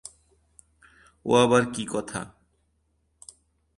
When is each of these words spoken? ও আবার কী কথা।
ও 1.25 1.31
আবার 1.35 1.63
কী 1.73 1.83
কথা। 1.91 2.21